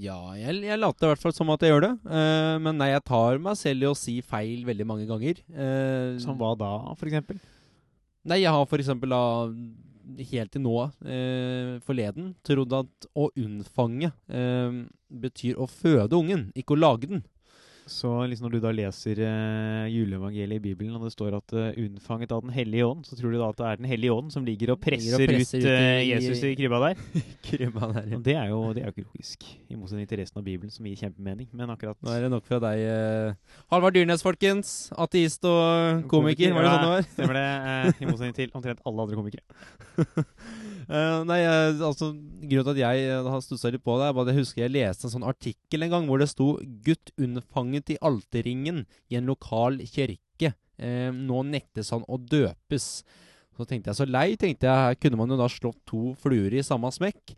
Ja, 0.02 0.34
jeg, 0.36 0.58
jeg 0.66 0.80
later 0.80 1.06
i 1.06 1.12
hvert 1.12 1.22
fall 1.22 1.34
som 1.36 1.50
at 1.54 1.62
jeg 1.64 1.72
gjør 1.72 1.86
det. 1.86 1.92
Uh, 2.04 2.56
men 2.64 2.76
nei, 2.80 2.90
jeg 2.92 3.04
tar 3.08 3.40
meg 3.43 3.56
selv 3.60 3.86
i 3.86 3.90
å 3.93 3.96
si 3.96 4.19
feil 4.24 4.67
veldig 4.69 4.86
mange 4.88 5.06
ganger. 5.08 5.40
Eh, 5.48 6.19
Som 6.22 6.36
hva 6.40 6.52
da, 6.58 6.72
for 6.98 7.08
eksempel? 7.08 7.38
Nei, 8.29 8.43
jeg 8.44 8.55
har 8.55 8.69
for 8.70 8.82
eksempel 8.82 9.10
da 9.10 9.22
helt 10.31 10.52
til 10.55 10.62
nå, 10.62 10.76
eh, 11.06 11.79
forleden, 11.86 12.32
trodd 12.46 12.74
at 12.76 13.06
å 13.19 13.29
unnfange 13.38 14.12
eh, 14.29 14.82
betyr 15.22 15.58
å 15.58 15.69
føde 15.70 16.19
ungen, 16.19 16.50
ikke 16.58 16.76
å 16.76 16.81
lage 16.82 17.10
den. 17.10 17.24
Så 17.93 18.08
liksom 18.31 18.46
når 18.49 18.55
du 18.56 18.61
da 18.65 18.70
leser 18.72 19.19
uh, 19.20 19.84
juleevangeliet 19.93 20.56
i 20.56 20.63
Bibelen, 20.65 20.94
og 20.96 21.05
det 21.05 21.13
står 21.13 21.37
at 21.37 21.53
uh, 21.53 21.69
'unnfanget 21.77 22.32
av 22.32 22.41
Den 22.46 22.51
hellige 22.56 22.87
ånd', 22.89 23.05
så 23.05 23.19
tror 23.19 23.31
du 23.34 23.39
da 23.39 23.49
at 23.53 23.58
det 23.61 23.67
er 23.69 23.77
Den 23.82 23.89
hellige 23.91 24.13
ånd 24.17 24.32
som 24.32 24.44
ligger 24.49 24.72
og 24.72 24.81
presser, 24.81 25.19
Ligger 25.19 25.29
og 25.29 25.34
presser 25.37 25.58
ut, 25.58 25.65
ut 25.65 25.70
eh, 25.70 26.01
i- 26.01 26.11
Jesus 26.15 26.43
i 26.49 26.55
krybba 26.56 26.81
der? 26.87 27.03
Krybba 27.49 27.91
der, 27.93 28.06
ja. 28.11 28.17
Og 28.17 28.25
det 28.25 28.37
er 28.41 28.46
jo 28.49 28.61
det 28.72 28.82
er 28.82 28.87
jo 28.89 28.94
ikke 28.96 29.06
logisk, 29.13 29.44
i 29.69 29.75
motsetning 29.77 30.08
til 30.08 30.19
resten 30.22 30.39
av 30.41 30.44
Bibelen, 30.49 30.70
som 30.72 30.87
gir 30.89 30.96
kjempemening. 30.96 31.49
Men 31.53 31.70
akkurat 31.75 31.96
Nå 32.03 32.11
er 32.17 32.20
det 32.27 32.31
nok 32.32 32.44
fra 32.49 32.58
deg, 32.65 32.82
uh, 32.89 33.61
Halvard 33.70 33.94
Dyrnes, 33.99 34.22
folkens. 34.25 34.72
Ateist 34.96 35.44
og 35.44 36.06
komiker, 36.08 36.55
var 36.56 36.63
det 36.65 36.72
sånn 36.72 36.87
det 36.87 36.93
var? 36.96 37.08
Stemmer 37.17 37.39
det. 37.41 37.46
eh, 37.46 38.03
I 38.03 38.11
motsetning 38.11 38.34
til 38.41 38.51
omtrent 38.56 38.81
alle 38.87 39.03
andre 39.06 39.17
komikere. 39.20 39.44
Eh, 40.93 41.22
nei, 41.25 41.41
altså 41.49 42.11
Grunnen 42.13 42.67
til 42.67 42.75
at 42.75 42.82
jeg 42.82 43.06
eh, 43.08 43.31
har 43.32 43.44
stussa 43.44 43.70
litt 43.72 43.84
på 43.84 43.96
det, 43.96 44.11
er 44.11 44.17
bare 44.17 44.29
at 44.29 44.34
jeg 44.34 44.43
husker 44.43 44.65
jeg 44.67 44.75
leste 44.75 45.08
en 45.08 45.15
sånn 45.15 45.29
artikkel 45.29 45.87
en 45.87 45.94
gang 45.94 46.08
hvor 46.08 46.20
det 46.20 46.29
sto 46.29 46.58
'Gutt 46.61 47.15
unnfanget 47.17 47.94
i 47.94 48.01
alterringen 48.05 48.84
i 49.08 49.17
en 49.17 49.31
lokal 49.31 49.81
kirke'. 49.89 50.53
Uh, 50.82 51.13
nå 51.15 51.44
nektes 51.46 51.93
han 51.94 52.03
å 52.11 52.17
døpes. 52.19 53.05
Så 53.55 53.65
tenkte 53.69 53.93
jeg 53.93 54.01
så 54.01 54.06
lei, 54.08 54.32
tenkte 54.41 54.67
jeg. 54.67 54.84
Her 54.89 54.96
kunne 54.99 55.20
man 55.20 55.31
jo 55.31 55.37
da 55.39 55.46
slått 55.53 55.79
to 55.87 56.15
fluer 56.19 56.56
i 56.56 56.65
samme 56.67 56.91
smekk. 56.91 57.34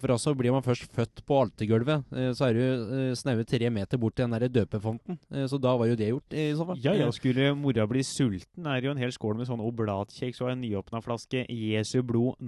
For 0.00 0.12
altså 0.12 0.32
blir 0.32 0.54
man 0.54 0.64
først 0.64 0.86
født 0.94 1.20
på 1.28 1.36
altergulvet, 1.42 2.06
så 2.36 2.46
er 2.46 2.54
du 2.56 2.62
eh, 2.62 3.16
snaue 3.18 3.44
tre 3.44 3.68
meter 3.68 4.00
bort 4.00 4.14
til 4.16 4.24
den 4.24 4.36
der 4.36 4.48
døpefonten. 4.48 5.18
Så 5.50 5.58
da 5.60 5.74
var 5.76 5.90
jo 5.90 5.98
det 6.00 6.08
gjort, 6.08 6.32
i 6.32 6.46
så 6.56 6.64
fall. 6.68 6.80
Ja, 6.84 6.94
ja, 6.96 7.10
skulle 7.12 7.50
mora 7.58 7.84
bli 7.88 8.04
sulten, 8.06 8.64
er 8.64 8.80
det 8.80 8.88
jo 8.88 8.94
en 8.94 9.02
hel 9.02 9.12
skål 9.12 9.36
med 9.40 9.50
sånn 9.50 9.64
oblatkjeks 9.64 10.40
og 10.44 10.54
en 10.54 10.62
nyåpna 10.64 11.02
flaske 11.04 11.44
Jesu 11.52 11.98
blod 12.06 12.40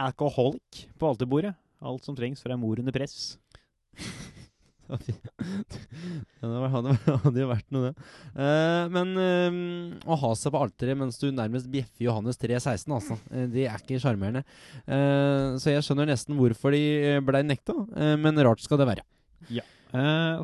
non-alcoholic 0.00 0.86
på 0.98 1.12
alterbordet. 1.12 1.54
Alt 1.80 2.04
som 2.04 2.16
trengs 2.16 2.40
for 2.42 2.52
ei 2.52 2.58
mor 2.60 2.78
under 2.80 2.92
press. 2.92 3.38
det 4.90 6.70
hadde, 6.72 7.38
jo 7.38 7.48
vært 7.48 7.68
noe, 7.70 7.90
det. 7.90 8.06
Uh, 8.34 8.88
men 8.90 9.12
eh, 9.22 9.58
å 10.02 10.18
ha 10.18 10.30
seg 10.34 10.50
på 10.52 10.62
alteret 10.64 10.98
mens 10.98 11.20
du 11.20 11.28
nærmest 11.30 11.70
bjeffer 11.70 12.08
Johannes 12.08 12.40
3,16, 12.40 12.90
altså. 12.96 13.18
eh, 13.30 13.46
det 13.52 13.68
er 13.70 13.78
ikke 13.78 14.00
sjarmerende. 14.02 14.42
Uh, 14.88 15.54
så 15.62 15.76
jeg 15.76 15.86
skjønner 15.86 16.10
nesten 16.10 16.34
hvorfor 16.38 16.74
de 16.74 17.20
blei 17.22 17.44
nekta, 17.46 17.76
men 18.18 18.42
rart 18.42 18.64
skal 18.64 18.80
det 18.80 18.88
være. 18.90 19.06
Ja. 19.50 19.62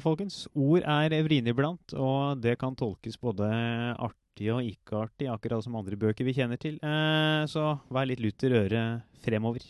folkens, 0.02 0.46
ord 0.56 0.86
er 0.88 1.12
vriene 1.26 1.52
iblant, 1.52 1.92
og 1.94 2.40
det 2.42 2.56
kan 2.62 2.75
tolkes 2.78 3.18
både 3.20 3.50
artig 3.98 4.25
og 4.52 4.66
ikke 4.69 5.00
artig, 5.00 5.28
akkurat 5.33 5.64
som 5.64 5.76
andre 5.78 5.97
bøker 6.00 6.26
vi 6.28 6.35
kjenner 6.37 6.61
til. 6.61 6.76
Eh, 6.85 7.43
så 7.50 7.78
vær 7.93 8.09
litt 8.09 8.23
lutter 8.23 8.55
øre 8.61 8.83
fremover. 9.25 9.64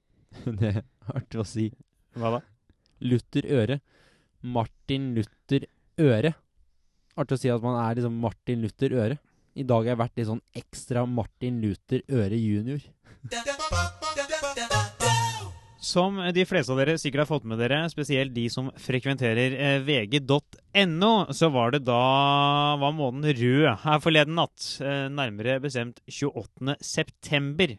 det 0.60 0.74
er 0.74 0.84
artig 1.14 1.40
å 1.40 1.46
si. 1.48 1.70
Hva 2.18 2.36
da? 2.36 2.40
Luther 3.00 3.48
Øre. 3.48 3.80
Martin 4.42 5.10
Luther 5.16 5.66
Øre. 6.00 6.34
Artig 7.16 7.36
å 7.36 7.40
si 7.40 7.50
at 7.52 7.64
man 7.64 7.80
er 7.80 7.98
liksom 7.98 8.20
Martin 8.22 8.62
Luther 8.64 8.94
Øre. 8.96 9.18
I 9.58 9.66
dag 9.66 9.82
har 9.82 9.94
jeg 9.94 10.02
vært 10.04 10.20
litt 10.20 10.30
sånn 10.30 10.44
ekstra 10.56 11.06
Martin 11.08 11.58
Luther 11.64 12.04
Øre 12.12 12.38
junior. 12.38 12.84
Som 15.80 16.18
de 16.36 16.44
fleste 16.44 16.74
av 16.74 16.78
dere 16.82 16.98
sikkert 17.00 17.22
har 17.24 17.28
fått 17.30 17.46
med 17.48 17.60
dere, 17.60 17.78
spesielt 17.88 18.34
de 18.36 18.44
som 18.52 18.68
frekventerer 18.76 19.54
eh, 19.56 19.76
vg.no, 19.80 21.12
så 21.32 21.48
var 21.54 21.72
det 21.72 21.86
da 21.88 22.00
var 22.82 22.92
månen 22.92 23.24
rød 23.24 23.80
her 23.86 24.02
forleden 24.04 24.36
natt. 24.36 24.66
Eh, 24.84 25.06
nærmere 25.08 25.56
bestemt 25.64 26.02
28. 26.04 26.76
september. 26.84 27.78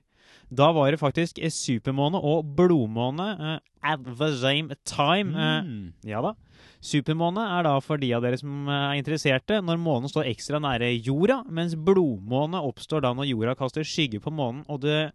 Da 0.51 0.71
var 0.75 0.91
det 0.91 0.99
faktisk 0.99 1.39
eh, 1.39 1.49
supermåne 1.53 2.19
og 2.19 2.49
blodmåne 2.57 3.27
eh, 3.39 3.59
at 3.93 4.03
the 4.03 4.31
same 4.35 4.75
time. 4.83 5.31
Eh, 5.31 5.61
Mm. 5.63 5.93
ja 6.03 6.21
da. 6.21 6.33
Supermåne 6.81 7.43
er 7.59 7.63
da 7.63 7.79
for 7.79 7.97
de 8.01 8.09
av 8.13 8.21
dere 8.25 8.37
som 8.37 8.67
er 8.67 8.97
interesserte, 8.99 9.61
når 9.63 9.79
månen 9.79 10.09
står 10.11 10.27
ekstra 10.31 10.59
nære 10.61 10.89
jorda, 11.05 11.43
mens 11.49 11.75
blodmåne 11.75 12.59
oppstår 12.61 13.01
da 13.05 13.13
når 13.13 13.29
jorda 13.29 13.55
kaster 13.55 13.85
skygge 13.85 14.19
på 14.21 14.33
månen, 14.33 14.63
og 14.67 14.81
det 14.81 15.11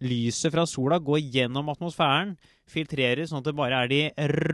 lyset 0.00 0.52
fra 0.54 0.62
sola 0.66 0.98
går 1.02 1.18
gjennom 1.34 1.68
atmosfæren, 1.72 2.36
filtrerer 2.70 3.26
sånn 3.26 3.42
at 3.42 3.48
det 3.50 3.56
bare 3.58 3.82
er 3.84 3.88
de 3.90 4.00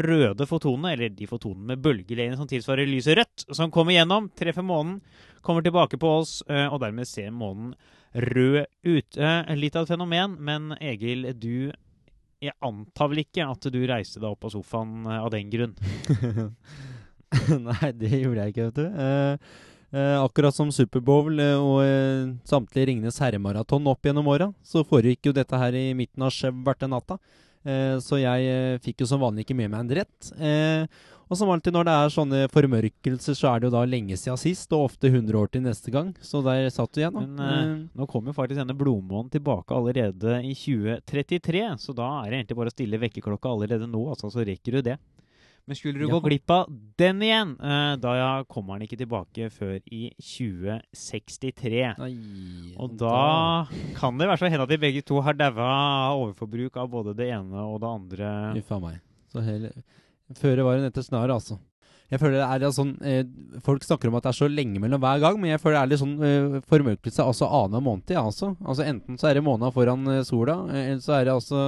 røde 0.06 0.46
fotonene, 0.48 0.94
eller 0.96 1.12
de 1.12 1.26
fotonene 1.28 1.74
med 1.74 1.82
bølgelengde 1.84 2.38
som 2.40 2.48
tilsvarer 2.48 2.88
lyset 2.88 3.18
rødt, 3.20 3.44
som 3.54 3.70
kommer 3.70 3.92
gjennom, 3.92 4.30
treffer 4.34 4.64
månen, 4.64 5.02
kommer 5.44 5.62
tilbake 5.62 6.00
på 6.00 6.14
oss, 6.22 6.38
og 6.48 6.80
dermed 6.80 7.06
ser 7.06 7.28
månen 7.30 7.74
rød 8.14 8.64
ut. 8.86 9.16
Eh, 9.18 9.54
Litt 9.58 9.76
av 9.76 9.86
et 9.86 9.94
fenomen, 9.94 10.36
men 10.38 10.74
Egil, 10.80 11.32
du 11.34 11.72
Jeg 12.44 12.52
antar 12.62 13.08
vel 13.10 13.22
ikke 13.24 13.46
at 13.48 13.66
du 13.72 13.78
reiste 13.88 14.20
deg 14.20 14.28
opp 14.30 14.44
av 14.44 14.52
sofaen 14.52 15.06
eh, 15.06 15.20
av 15.22 15.30
den 15.32 15.50
grunn? 15.52 15.74
Nei, 17.68 17.92
det 17.98 18.10
gjorde 18.20 18.44
jeg 18.44 18.52
ikke, 18.54 18.66
vet 18.68 18.76
du. 18.78 18.84
Eh, 19.04 19.54
eh, 19.96 20.16
akkurat 20.20 20.54
som 20.54 20.70
Superbowl 20.74 21.40
eh, 21.42 21.56
og 21.56 21.80
eh, 21.82 22.34
samtlige 22.46 22.90
Ringenes 22.90 23.18
herremaraton 23.22 23.88
opp 23.90 24.06
gjennom 24.06 24.28
åra, 24.30 24.50
så 24.62 24.84
foregikk 24.86 25.30
jo 25.30 25.34
dette 25.34 25.58
her 25.58 25.74
i 25.78 25.88
midten 25.96 26.22
av 26.26 26.34
svarte 26.34 26.90
natta. 26.90 27.18
Eh, 27.64 27.96
så 28.04 28.20
jeg 28.20 28.48
eh, 28.52 28.78
fikk 28.84 29.04
jo 29.04 29.10
som 29.10 29.22
vanlig 29.22 29.46
ikke 29.46 29.56
med 29.58 29.72
meg 29.72 29.84
en 29.84 29.92
drett. 29.92 30.32
Eh, 30.38 30.86
og 31.24 31.38
som 31.40 31.48
alltid 31.48 31.72
når 31.72 31.86
det 31.88 31.94
er 31.96 32.12
sånne 32.12 32.40
formørkelser, 32.52 33.36
så 33.38 33.48
er 33.50 33.60
det 33.60 33.68
jo 33.68 33.74
da 33.74 33.84
lenge 33.88 34.16
siden 34.20 34.38
sist, 34.40 34.72
og 34.76 34.90
ofte 34.90 35.08
100 35.08 35.38
år 35.40 35.48
til 35.52 35.64
neste 35.64 35.92
gang. 35.94 36.12
Så 36.22 36.42
der 36.44 36.68
satt 36.72 36.92
du 36.92 37.00
igjen, 37.00 37.16
da. 37.16 37.24
Men 37.24 37.40
eh, 37.48 37.72
nå 37.96 38.08
kommer 38.10 38.30
jo 38.30 38.36
faktisk 38.36 38.60
denne 38.60 38.76
blodmånen 38.76 39.32
tilbake 39.32 39.76
allerede 39.76 40.36
i 40.44 40.52
2033, 40.52 41.64
så 41.80 41.96
da 41.96 42.10
er 42.20 42.28
det 42.28 42.42
egentlig 42.42 42.60
bare 42.60 42.72
å 42.72 42.76
stille 42.76 43.00
vekkerklokka 43.06 43.54
allerede 43.54 43.88
nå, 43.88 44.04
altså, 44.12 44.30
så 44.34 44.44
rekker 44.44 44.78
du 44.78 44.90
det. 44.90 44.98
Men 45.66 45.76
skulle 45.76 45.96
du 45.98 46.04
Ja. 46.06 46.12
gå 46.12 46.20
glipp 46.26 46.50
av 46.52 46.66
den 46.98 47.22
igjen, 47.24 47.54
uh, 47.58 47.96
da 47.96 48.10
ja, 48.18 48.44
kommer 48.44 48.76
den 48.78 48.86
ikke 48.86 48.98
tilbake 49.00 49.48
før 49.50 49.78
i 49.88 50.10
2063. 50.20 51.94
Nei, 51.98 52.74
Og 52.76 52.96
da 53.00 53.66
kan 53.96 54.18
det 54.18 54.28
være 54.28 54.38
så 54.42 54.50
hende 54.50 54.66
at 54.66 54.72
vi 54.74 54.76
begge 54.82 55.02
to 55.06 55.20
har 55.24 55.32
daua 55.38 55.68
av 56.10 56.20
overforbruk 56.20 56.76
av 56.76 56.90
både 56.92 57.14
det 57.16 57.30
ene 57.32 57.64
og 57.64 57.80
det 57.80 57.88
andre. 57.90 58.32
Uff 58.60 58.72
a 58.72 58.80
meg. 58.80 59.00
Så 59.32 59.42
hele 59.44 59.72
Føre 60.40 60.64
var 60.64 60.78
en 60.78 60.86
etter 60.88 61.04
snaret, 61.04 61.30
altså. 61.34 61.58
Jeg 62.14 62.20
føler 62.22 62.38
det 62.62 62.68
er 62.68 62.74
sånn 62.76 62.92
eh, 63.02 63.24
Folk 63.66 63.82
snakker 63.86 64.10
om 64.10 64.14
at 64.20 64.26
det 64.26 64.30
er 64.30 64.38
så 64.38 64.48
lenge 64.50 64.78
mellom 64.82 65.02
hver 65.02 65.18
gang, 65.24 65.40
men 65.42 65.50
jeg 65.54 65.60
føler 65.62 65.80
det 65.80 65.82
er 65.82 65.90
litt 65.92 66.02
sånn 66.04 66.14
eh, 66.28 66.60
formørkelse 66.70 67.26
altså 67.26 67.48
annenhver 67.50 67.82
måned. 67.88 68.14
Ja, 68.14 68.22
altså. 68.22 68.52
altså 68.62 68.86
Enten 68.86 69.18
så 69.18 69.30
er 69.32 69.38
det 69.40 69.44
måneden 69.46 69.74
foran 69.74 70.06
eh, 70.14 70.22
sola, 70.28 70.56
eh, 70.70 70.92
eller 70.92 71.02
så 71.02 71.16
er 71.18 71.26
det 71.26 71.34
altså 71.34 71.64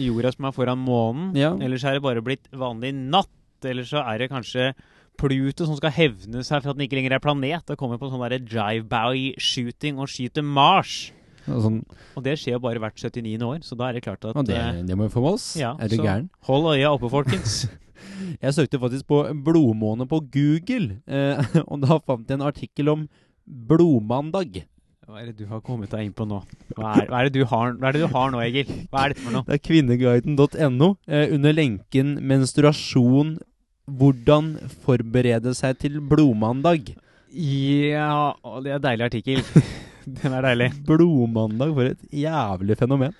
Jorda 0.00 0.32
som 0.32 0.48
er 0.48 0.56
foran 0.56 0.80
månen, 0.82 1.30
Ja. 1.36 1.52
eller 1.60 1.76
så 1.82 1.90
er 1.92 1.98
det 2.00 2.06
bare 2.08 2.24
blitt 2.24 2.48
vanlig 2.56 2.94
natt, 2.96 3.28
eller 3.68 3.84
så 3.86 4.00
er 4.06 4.24
det 4.24 4.30
kanskje 4.32 4.72
Pluto 5.20 5.66
som 5.68 5.76
skal 5.76 5.92
hevne 5.92 6.40
seg 6.42 6.62
for 6.64 6.72
at 6.72 6.78
den 6.78 6.86
ikke 6.86 6.96
lenger 6.96 7.12
er 7.18 7.20
planet, 7.22 7.68
og 7.70 7.76
kommer 7.78 7.98
på 8.00 8.08
sånn 8.10 8.22
derre 8.24 8.40
drive-by-shooting 8.40 9.98
og 10.00 10.08
skyter 10.08 10.42
Mars. 10.42 11.12
sånn, 11.46 11.82
Og 12.16 12.22
det 12.24 12.38
skjer 12.40 12.56
jo 12.56 12.62
bare 12.64 12.80
hvert 12.80 12.96
79. 12.96 13.42
år, 13.44 13.60
så 13.66 13.76
da 13.76 13.90
er 13.90 13.98
det 13.98 14.04
klart 14.06 14.24
at 14.24 14.36
og 14.36 14.46
det, 14.46 14.56
eh, 14.56 14.82
det 14.88 14.96
må 14.96 15.08
vi 15.08 15.12
få 15.12 15.20
med 15.22 15.34
oss. 15.36 15.56
ja, 15.58 15.74
er 15.78 15.88
du 15.88 15.96
gæren? 15.98 16.30
Hold 16.48 16.72
øya 16.76 16.92
oppe, 16.94 17.10
folkens. 17.10 17.66
Jeg 18.42 18.56
søkte 18.56 18.80
faktisk 18.82 19.08
på 19.10 19.22
blodmåne 19.44 20.06
på 20.10 20.20
Google, 20.34 20.98
eh, 21.06 21.54
og 21.70 21.82
da 21.84 21.98
fant 22.02 22.28
jeg 22.28 22.38
en 22.38 22.46
artikkel 22.48 22.92
om 22.92 23.08
blodmandag. 23.46 24.62
Hva 25.02 25.18
er 25.18 25.32
det 25.32 25.42
du 25.42 25.48
har 25.50 25.60
kommet 25.66 25.90
deg 25.92 26.06
inn 26.06 26.14
på 26.16 26.24
nå? 26.30 26.38
Hva 26.76 26.92
er, 26.94 27.08
hva 27.10 27.18
er, 27.20 27.28
det, 27.28 27.40
du 27.42 27.48
har, 27.50 27.72
hva 27.74 27.88
er 27.90 27.96
det 27.96 28.04
du 28.04 28.12
har 28.14 28.30
nå, 28.32 28.38
Egil? 28.44 28.68
Hva 28.88 29.02
er 29.02 29.12
dette 29.12 29.24
for 29.24 29.34
noe? 29.34 29.44
Det 29.48 29.56
er 29.58 29.62
kvinneguiden.no. 29.66 30.88
Eh, 31.10 31.34
under 31.34 31.56
lenken 31.56 32.14
'menstruasjon'. 32.22 33.34
Hvordan 33.90 34.52
forberede 34.86 35.52
seg 35.58 35.80
til 35.82 35.98
blodmandag. 36.06 36.94
Ja, 37.34 38.30
og 38.46 38.62
det 38.62 38.70
er 38.70 38.78
en 38.78 38.86
deilig 38.86 39.08
artikkel. 39.10 39.42
Den 40.22 40.36
er 40.38 40.46
deilig. 40.46 40.70
Blodmandag, 40.86 41.74
for 41.74 41.90
et 41.90 42.06
jævlig 42.22 42.78
fenomen. 42.78 43.18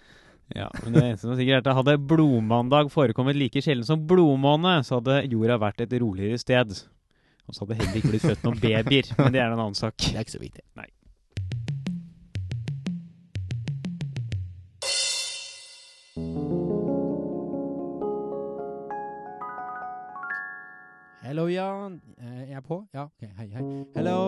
Ja, 0.55 0.69
men 0.85 0.93
det 0.93 1.03
eneste 1.03 1.25
som 1.25 1.33
er 1.33 1.39
sikkert 1.41 1.67
er 1.67 1.73
at 1.73 1.79
Hadde 1.79 1.99
blodmandag 2.13 2.91
forekommet 2.93 3.39
like 3.39 3.63
sjelden 3.65 3.87
som 3.89 4.03
blodmåne, 4.09 4.81
så 4.85 5.01
hadde 5.01 5.23
jorda 5.33 5.57
vært 5.63 5.85
et 5.87 5.95
roligere 6.03 6.41
sted. 6.41 6.75
Og 7.49 7.55
så 7.55 7.65
hadde 7.65 7.75
det 7.75 7.83
heller 7.83 8.01
ikke 8.03 8.13
blitt 8.13 8.27
født 8.27 8.45
noen 8.47 8.61
babyer. 8.61 9.15
Men 9.19 9.33
det 9.35 9.41
er 9.43 9.49
en 9.49 9.59
annen 9.59 9.79
sak. 9.79 9.97
Det 9.99 10.15
er 10.17 10.27
ikke 10.27 10.37
så 10.37 10.43
viktig. 10.43 10.67
Nei. 10.79 10.91
Hello, 21.23 21.47
ja. 21.49 21.89
Er 22.19 22.47
Jeg 22.51 22.63
på? 22.69 22.85
Ja. 22.93 23.03
ok, 23.05 23.29
hei, 23.39 23.49
hei. 23.55 23.85
Hello, 23.95 24.19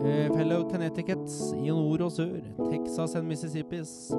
uh, 0.00 0.36
fellow 0.36 0.64
Connecticuts 0.70 1.52
i 1.58 1.68
nord 1.68 2.00
og 2.00 2.12
sør. 2.12 2.40
Texas 2.70 3.14
and 3.14 3.28
Mississippis. 3.28 4.12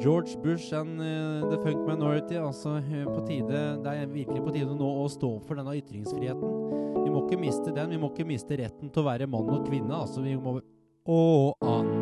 George 0.00 0.36
Bush 0.42 0.72
and 0.72 1.00
uh, 1.00 1.48
the 1.50 1.58
Funk 1.62 1.86
Minority. 1.86 2.36
Altså, 2.36 2.76
eh, 2.76 3.04
tide, 3.26 3.60
det 3.82 3.92
er 3.92 4.06
virkelig 4.06 4.42
på 4.44 4.54
tide 4.54 4.76
nå 4.76 4.90
å 5.04 5.08
stå 5.10 5.36
opp 5.38 5.48
for 5.48 5.60
denne 5.60 5.76
ytringsfriheten. 5.80 6.60
Vi 7.04 7.12
må 7.12 7.24
ikke 7.24 7.40
miste 7.40 7.74
den. 7.74 7.94
Vi 7.94 8.00
må 8.00 8.10
ikke 8.12 8.28
miste 8.28 8.58
retten 8.60 8.92
til 8.92 9.04
å 9.04 9.08
være 9.08 9.28
mann 9.30 9.50
og 9.50 9.66
kvinne. 9.68 9.94
Altså, 9.94 10.24
vi 10.24 10.36
må 10.36 10.60
Og 11.04 11.52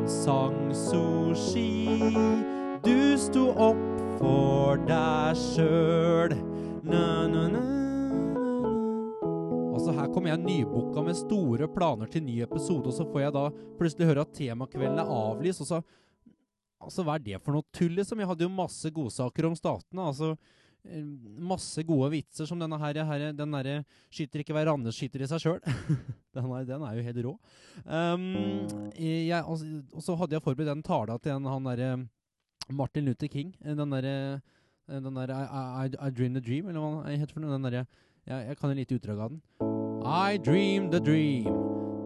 Suu 0.06 1.34
Kyi, 1.34 1.88
du 2.84 3.18
sto 3.18 3.48
opp 3.50 3.82
for 4.20 4.78
deg 4.86 5.34
sjøl. 5.34 6.36
Altså 9.82 9.96
Her 9.98 10.12
kommer 10.14 10.30
jeg 10.30 10.44
nybooka 10.44 11.02
med 11.02 11.16
store 11.18 11.66
planer 11.66 12.06
til 12.06 12.22
ny 12.22 12.36
episode, 12.44 12.86
og 12.86 12.94
så 12.94 13.02
får 13.02 13.24
jeg 13.24 13.32
da 13.34 13.40
plutselig 13.80 14.06
høre 14.12 14.22
at 14.22 14.36
temakvelden 14.36 15.00
er 15.02 15.10
avlyst. 15.10 15.64
og 15.64 15.66
så 15.66 15.80
Altså, 16.82 17.04
Hva 17.06 17.16
er 17.18 17.24
det 17.24 17.40
for 17.42 17.56
noe 17.56 17.66
tull, 17.74 17.94
liksom? 17.98 18.20
Jeg 18.22 18.30
hadde 18.30 18.46
jo 18.46 18.52
masse 18.52 18.90
godsaker 18.94 19.48
om 19.48 19.56
statene. 19.58 20.06
altså 20.10 20.32
eh, 20.84 21.04
Masse 21.52 21.84
gode 21.86 22.10
vitser 22.14 22.48
som 22.48 22.60
denne 22.60 22.78
her, 22.82 23.02
her 23.08 23.28
den 23.32 23.58
derre 23.58 23.84
'skyter 24.10 24.42
ikke 24.42 24.56
hverandre, 24.56 24.92
skyter 24.94 25.22
i 25.22 25.30
seg 25.30 25.44
sjøl'. 25.44 25.62
den, 26.34 26.50
den 26.66 26.86
er 26.88 26.96
jo 26.96 27.06
helt 27.08 27.22
rå. 27.26 27.36
Um, 27.86 28.26
jeg, 28.96 29.42
altså, 29.42 29.82
og 29.92 30.02
så 30.02 30.16
hadde 30.16 30.36
jeg 30.38 30.42
forberedt 30.44 30.74
den 30.74 30.82
tala 30.86 31.18
til 31.18 31.36
en, 31.36 31.46
han 31.46 31.70
derre 31.70 31.92
Martin 32.70 33.04
Luther 33.04 33.28
King. 33.28 33.54
eh, 33.64 33.74
Den 33.74 33.90
derre 33.90 34.40
den 34.88 35.14
der 35.14 35.30
I, 35.30 35.86
I, 35.86 36.08
I 36.08 36.10
Dream 36.10 36.34
the 36.34 36.40
Dream, 36.40 36.68
eller 36.68 36.80
hva 36.80 37.16
heter 37.16 37.32
for. 37.32 37.40
Den 37.40 37.62
derre 37.64 37.86
jeg, 38.26 38.46
jeg 38.48 38.56
kan 38.58 38.70
en 38.70 38.76
lite 38.76 38.94
utdrag 38.94 39.18
av 39.18 39.30
den. 39.30 39.40
I 40.04 40.36
dream 40.38 40.90
the 40.90 41.00
dream 41.00 41.46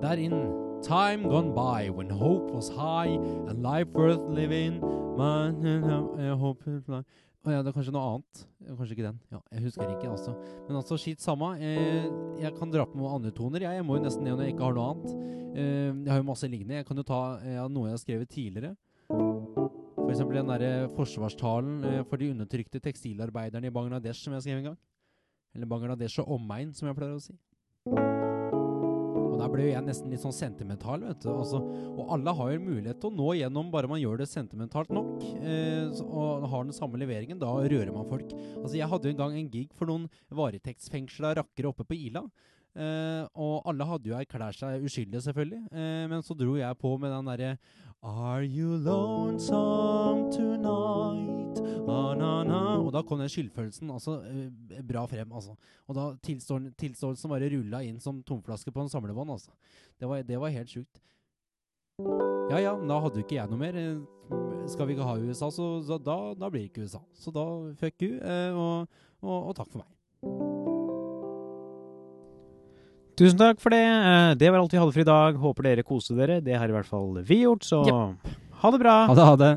Der 0.01 0.17
in 0.17 0.66
time 0.83 1.29
gone 1.29 1.55
by, 1.55 1.91
when 1.91 2.11
hope 2.11 2.51
was 2.51 2.69
high 2.69 3.15
and 3.49 3.63
life 3.63 3.89
worth 3.95 4.21
living, 4.29 4.81
man, 5.17 5.63
hope 6.39 6.67
it 6.67 6.85
fly. 6.85 7.03
Å 7.47 7.53
ja, 7.55 7.63
det 7.63 7.71
er 7.71 7.77
kanskje 7.77 7.93
noe 7.95 8.07
annet. 8.11 8.41
Kanskje 8.67 8.95
ikke 8.97 9.05
den. 9.07 9.19
Ja, 9.31 9.39
Jeg 9.55 9.63
husker 9.69 9.91
ikke, 9.93 10.09
altså. 10.11 10.33
Men 10.67 10.81
altså, 10.81 10.97
skitt 10.99 11.23
samme. 11.23 11.53
Eh, 11.63 12.09
jeg 12.43 12.51
kan 12.57 12.73
dra 12.75 12.83
på 12.91 12.99
noen 12.99 13.21
andre 13.21 13.31
toner. 13.31 13.63
Jeg, 13.63 13.79
jeg 13.79 13.87
må 13.87 14.01
jo 14.01 14.03
nesten 14.03 14.27
det 14.27 14.33
når 14.33 14.49
jeg 14.49 14.55
ikke 14.57 14.67
har 14.67 14.75
noe 14.75 14.87
annet. 14.91 15.13
Eh, 15.55 15.93
jeg 15.93 16.11
har 16.11 16.19
jo 16.19 16.27
masse 16.27 16.51
liggende. 16.51 16.81
Jeg 16.81 16.89
kan 16.89 16.99
jo 16.99 17.05
ta 17.07 17.21
eh, 17.39 17.61
noe 17.71 17.87
jeg 17.87 17.95
har 17.95 18.03
skrevet 18.03 18.33
tidligere. 18.35 18.73
For 19.07 20.11
eksempel 20.11 20.41
den 20.41 20.51
derre 20.51 20.73
forsvarstalen 20.97 21.87
eh, 21.87 22.03
for 22.11 22.19
de 22.19 22.33
undertrykte 22.35 22.83
tekstilarbeiderne 22.83 23.71
i 23.71 23.75
Bangladesh 23.79 24.27
som 24.27 24.35
jeg 24.35 24.49
skrev 24.49 24.61
en 24.65 24.69
gang. 24.73 24.81
Eller 25.55 25.71
Bangladesh 25.71 26.25
og 26.25 26.35
omegn, 26.41 26.75
som 26.75 26.91
jeg 26.91 26.99
pleier 26.99 27.15
å 27.15 27.23
si. 27.23 27.37
Der 29.47 29.53
ble 29.53 29.67
jeg 29.69 29.85
nesten 29.87 30.11
litt 30.11 30.23
sånn 30.25 30.35
sentimental, 30.35 31.05
vet 31.07 31.21
du. 31.23 31.29
Altså, 31.31 31.61
og 31.93 32.09
alle 32.17 32.33
har 32.35 32.49
jo 32.51 32.65
mulighet 32.65 32.99
til 32.99 33.13
å 33.13 33.15
nå 33.15 33.29
gjennom 33.39 33.69
bare 33.71 33.87
man 33.91 34.01
gjør 34.01 34.19
det 34.19 34.27
sentimentalt 34.27 34.91
nok. 34.91 35.23
Eh, 35.39 36.03
og 36.03 36.49
har 36.51 36.67
den 36.67 36.75
samme 36.75 36.99
leveringen. 36.99 37.39
Da 37.39 37.53
rører 37.55 37.95
man 37.95 38.11
folk. 38.11 38.35
Altså, 38.35 38.75
jeg 38.75 38.91
hadde 38.91 39.07
jo 39.07 39.15
en 39.15 39.23
gang 39.23 39.39
en 39.39 39.53
gig 39.53 39.71
for 39.79 39.87
noen 39.87 40.11
varetektsfengsla 40.35 41.37
rakkere 41.39 41.71
oppe 41.71 41.87
på 41.87 41.99
Ila. 42.09 42.27
Uh, 42.77 43.25
og 43.41 43.71
alle 43.71 43.87
hadde 43.89 44.11
jo 44.11 44.19
erklært 44.19 44.59
seg 44.59 44.85
uskyldige, 44.85 45.23
selvfølgelig. 45.31 45.63
Uh, 45.71 46.05
men 46.13 46.27
så 46.27 46.37
dro 46.37 46.59
jeg 46.59 46.83
på 46.83 46.97
med 47.01 47.15
den 47.15 47.31
derre 47.31 47.57
Are 48.03 48.45
you 48.45 48.77
lonesome 48.77 50.29
tonight? 50.35 51.46
Na, 51.87 52.43
na. 52.45 52.61
Og 52.83 52.91
da 52.95 53.03
kom 53.07 53.21
den 53.23 53.31
skyldfølelsen 53.31 53.91
altså, 53.95 54.19
eh, 54.27 54.81
bra 54.83 55.05
frem. 55.11 55.31
Altså. 55.33 55.55
Og 55.89 55.95
da 55.95 56.07
tilstår- 56.27 56.73
tilståelsen 56.79 57.31
bare 57.31 57.51
rulla 57.53 57.83
inn 57.87 58.01
som 58.01 58.23
tomflaske 58.27 58.73
på 58.75 58.83
en 58.83 58.89
samlebånd. 58.93 59.31
Altså. 59.31 59.51
Det, 60.01 60.09
var, 60.09 60.23
det 60.27 60.39
var 60.41 60.51
helt 60.51 60.69
sjukt. 60.73 61.01
Ja 62.51 62.59
ja, 62.61 62.75
da 62.77 62.99
hadde 63.01 63.17
jo 63.21 63.25
ikke 63.25 63.39
jeg 63.39 63.51
noe 63.51 63.59
mer. 63.59 63.77
Eh, 63.77 63.99
Skal 64.67 64.87
vi 64.89 64.97
ikke 64.97 65.07
ha 65.07 65.15
USA, 65.23 65.47
så, 65.55 65.67
så 65.87 65.97
da, 66.03 66.35
da 66.35 66.49
blir 66.51 66.65
det 66.67 66.73
ikke 66.73 66.83
USA. 66.89 66.99
Så 67.15 67.31
da 67.33 67.45
fuck 67.79 68.03
you, 68.03 68.17
eh, 68.19 68.51
og, 68.53 68.89
og, 69.23 69.53
og 69.53 69.55
takk 69.57 69.71
for 69.71 69.85
meg. 69.85 69.93
Tusen 73.17 73.39
takk 73.41 73.63
for 73.63 73.71
det. 73.73 73.85
Det 74.43 74.51
var 74.53 74.59
alt 74.61 74.75
vi 74.75 74.81
hadde 74.83 74.93
for 74.93 75.01
i 75.01 75.09
dag. 75.09 75.39
Håper 75.41 75.63
dere 75.71 75.87
koste 75.87 76.17
dere. 76.19 76.41
Det 76.45 76.59
har 76.59 76.69
i 76.69 76.75
hvert 76.75 76.89
fall 76.91 77.15
vi 77.25 77.45
gjort, 77.47 77.65
så 77.65 77.81
ha 77.87 78.71
det 78.75 78.81
bra. 78.83 78.97
Ha 79.09 79.15
det, 79.17 79.25
ha 79.31 79.37
det. 79.41 79.53